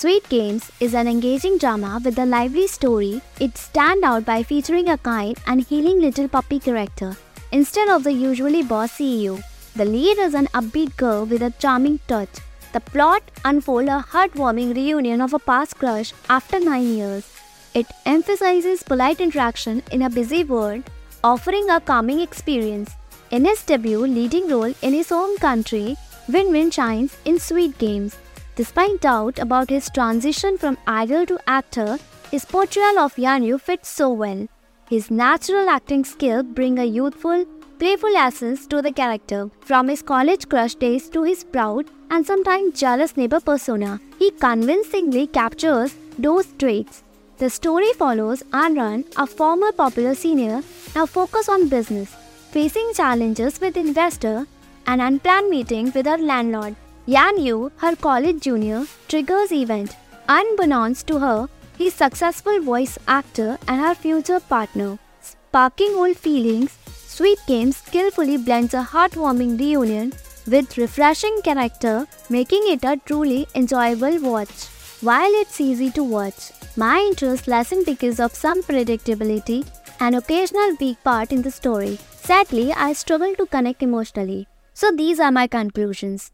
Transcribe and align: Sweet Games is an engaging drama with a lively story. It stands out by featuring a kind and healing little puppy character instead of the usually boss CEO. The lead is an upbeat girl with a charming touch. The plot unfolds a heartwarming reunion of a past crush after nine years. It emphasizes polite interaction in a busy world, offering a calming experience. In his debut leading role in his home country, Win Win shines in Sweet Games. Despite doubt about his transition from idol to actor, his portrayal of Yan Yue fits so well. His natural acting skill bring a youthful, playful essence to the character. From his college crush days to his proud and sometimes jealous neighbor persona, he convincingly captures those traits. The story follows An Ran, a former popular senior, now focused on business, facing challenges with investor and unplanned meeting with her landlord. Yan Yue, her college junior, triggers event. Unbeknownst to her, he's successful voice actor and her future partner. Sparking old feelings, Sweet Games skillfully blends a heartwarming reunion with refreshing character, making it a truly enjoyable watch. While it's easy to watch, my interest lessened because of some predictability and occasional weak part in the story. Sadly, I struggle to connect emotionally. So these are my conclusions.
Sweet 0.00 0.26
Games 0.30 0.72
is 0.80 0.94
an 0.94 1.06
engaging 1.06 1.58
drama 1.58 2.00
with 2.02 2.18
a 2.18 2.24
lively 2.24 2.66
story. 2.66 3.20
It 3.38 3.58
stands 3.58 4.02
out 4.02 4.24
by 4.24 4.42
featuring 4.42 4.88
a 4.88 4.96
kind 4.96 5.36
and 5.46 5.60
healing 5.60 6.00
little 6.00 6.26
puppy 6.26 6.58
character 6.58 7.18
instead 7.52 7.90
of 7.90 8.04
the 8.04 8.12
usually 8.14 8.62
boss 8.62 8.92
CEO. 8.92 9.42
The 9.76 9.84
lead 9.84 10.16
is 10.16 10.32
an 10.32 10.46
upbeat 10.54 10.96
girl 10.96 11.26
with 11.26 11.42
a 11.42 11.52
charming 11.58 11.98
touch. 12.08 12.40
The 12.72 12.80
plot 12.80 13.30
unfolds 13.44 13.90
a 13.90 14.06
heartwarming 14.12 14.74
reunion 14.74 15.20
of 15.20 15.34
a 15.34 15.38
past 15.38 15.76
crush 15.76 16.14
after 16.30 16.58
nine 16.58 16.94
years. 16.94 17.30
It 17.74 17.84
emphasizes 18.06 18.82
polite 18.82 19.20
interaction 19.20 19.82
in 19.92 20.00
a 20.00 20.08
busy 20.08 20.44
world, 20.44 20.84
offering 21.22 21.68
a 21.68 21.78
calming 21.78 22.20
experience. 22.20 22.96
In 23.30 23.44
his 23.44 23.62
debut 23.62 24.06
leading 24.06 24.48
role 24.48 24.72
in 24.80 24.94
his 24.94 25.10
home 25.10 25.36
country, 25.36 25.98
Win 26.26 26.52
Win 26.52 26.70
shines 26.70 27.18
in 27.26 27.38
Sweet 27.38 27.76
Games. 27.76 28.16
Despite 28.56 29.00
doubt 29.00 29.38
about 29.38 29.70
his 29.70 29.88
transition 29.90 30.58
from 30.58 30.76
idol 30.86 31.24
to 31.26 31.38
actor, 31.46 31.98
his 32.30 32.44
portrayal 32.44 32.98
of 32.98 33.16
Yan 33.18 33.42
Yue 33.42 33.58
fits 33.58 33.88
so 33.88 34.10
well. 34.10 34.46
His 34.88 35.10
natural 35.10 35.68
acting 35.68 36.04
skill 36.04 36.42
bring 36.42 36.78
a 36.78 36.84
youthful, 36.84 37.44
playful 37.78 38.16
essence 38.16 38.66
to 38.66 38.82
the 38.82 38.92
character. 38.92 39.50
From 39.60 39.88
his 39.88 40.02
college 40.02 40.48
crush 40.48 40.74
days 40.74 41.08
to 41.10 41.22
his 41.22 41.44
proud 41.44 41.86
and 42.10 42.26
sometimes 42.26 42.78
jealous 42.78 43.16
neighbor 43.16 43.40
persona, 43.40 44.00
he 44.18 44.30
convincingly 44.32 45.26
captures 45.28 45.94
those 46.18 46.46
traits. 46.58 47.02
The 47.38 47.48
story 47.48 47.92
follows 47.94 48.42
An 48.52 48.74
Ran, 48.74 49.04
a 49.16 49.26
former 49.26 49.72
popular 49.72 50.14
senior, 50.14 50.62
now 50.94 51.06
focused 51.06 51.48
on 51.48 51.68
business, 51.68 52.14
facing 52.50 52.92
challenges 52.94 53.60
with 53.60 53.76
investor 53.76 54.46
and 54.86 55.00
unplanned 55.00 55.48
meeting 55.48 55.92
with 55.94 56.06
her 56.06 56.18
landlord. 56.18 56.76
Yan 57.10 57.38
Yue, 57.44 57.72
her 57.78 57.96
college 57.96 58.40
junior, 58.40 58.86
triggers 59.08 59.50
event. 59.50 59.96
Unbeknownst 60.28 61.08
to 61.08 61.18
her, 61.18 61.48
he's 61.76 61.92
successful 61.92 62.60
voice 62.60 62.96
actor 63.08 63.58
and 63.66 63.80
her 63.84 63.96
future 63.96 64.38
partner. 64.38 64.90
Sparking 65.20 65.96
old 66.02 66.16
feelings, 66.26 66.78
Sweet 67.14 67.40
Games 67.48 67.78
skillfully 67.78 68.36
blends 68.36 68.74
a 68.74 68.84
heartwarming 68.92 69.58
reunion 69.58 70.12
with 70.46 70.78
refreshing 70.78 71.40
character, 71.42 72.06
making 72.36 72.62
it 72.74 72.84
a 72.84 72.96
truly 73.06 73.40
enjoyable 73.56 74.20
watch. 74.30 74.58
While 75.08 75.34
it's 75.42 75.60
easy 75.60 75.90
to 75.98 76.04
watch, 76.04 76.52
my 76.76 76.96
interest 77.08 77.48
lessened 77.48 77.86
because 77.86 78.20
of 78.20 78.42
some 78.44 78.62
predictability 78.62 79.60
and 79.98 80.14
occasional 80.14 80.76
weak 80.80 81.02
part 81.02 81.32
in 81.32 81.42
the 81.42 81.50
story. 81.50 81.98
Sadly, 82.30 82.72
I 82.72 82.92
struggle 82.92 83.34
to 83.34 83.46
connect 83.46 83.82
emotionally. 83.82 84.46
So 84.74 84.92
these 84.92 85.18
are 85.18 85.32
my 85.32 85.48
conclusions. 85.48 86.28